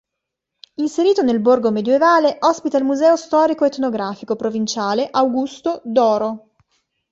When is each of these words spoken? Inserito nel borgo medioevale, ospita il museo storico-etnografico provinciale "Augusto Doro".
Inserito 0.77 1.21
nel 1.21 1.39
borgo 1.41 1.69
medioevale, 1.69 2.37
ospita 2.39 2.79
il 2.79 2.83
museo 2.83 3.15
storico-etnografico 3.15 4.35
provinciale 4.35 5.07
"Augusto 5.11 5.79
Doro". 5.83 6.53